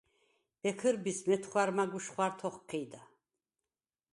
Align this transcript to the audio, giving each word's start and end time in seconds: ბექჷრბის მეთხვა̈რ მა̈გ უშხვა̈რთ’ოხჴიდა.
ბექჷრბის 0.61 1.19
მეთხვა̈რ 1.27 1.69
მა̈გ 1.77 1.91
უშხვა̈რთ’ოხჴიდა. 1.97 3.01